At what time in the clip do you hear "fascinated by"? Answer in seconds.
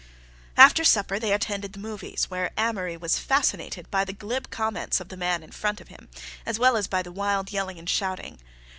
3.19-4.03